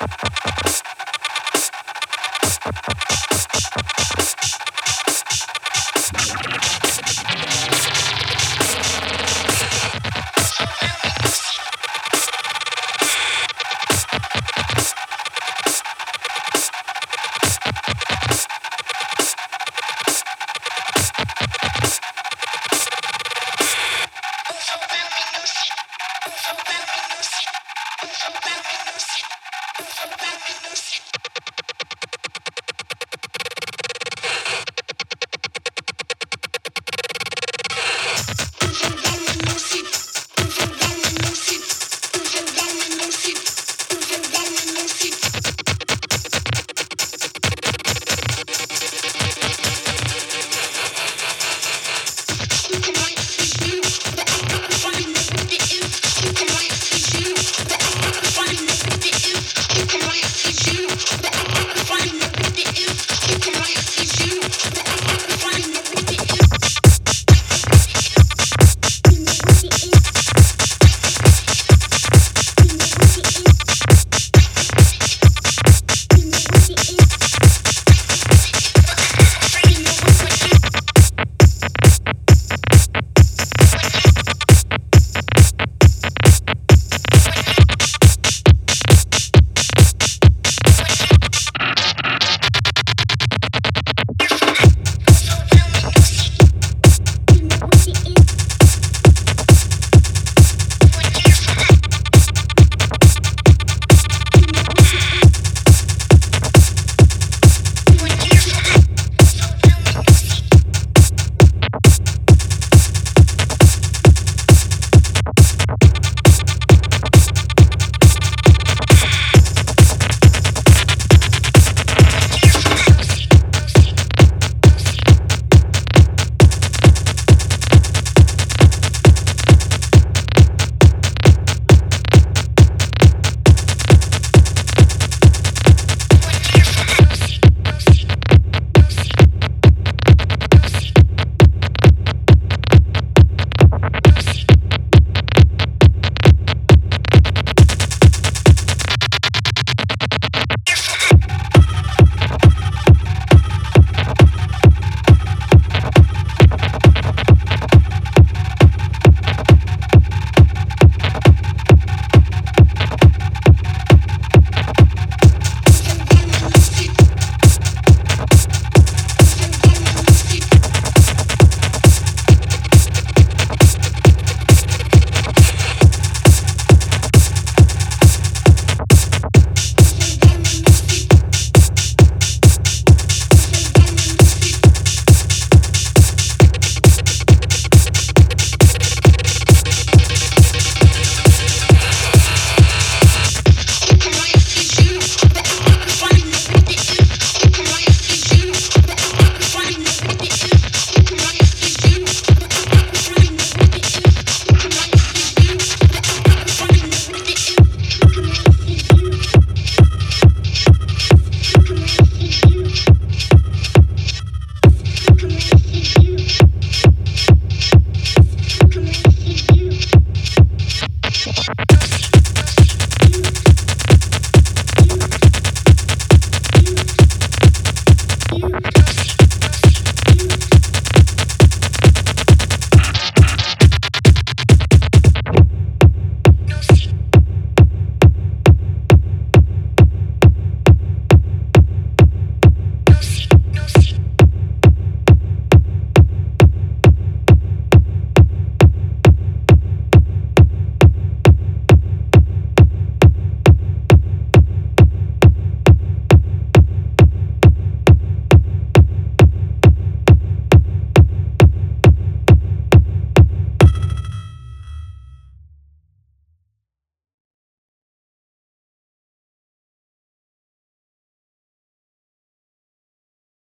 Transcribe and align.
you 0.00 0.37